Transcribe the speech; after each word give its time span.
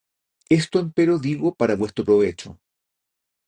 Esto 0.59 0.75
empero 0.79 1.15
digo 1.27 1.47
para 1.59 1.75
vuestro 1.81 2.03
provecho; 2.07 2.49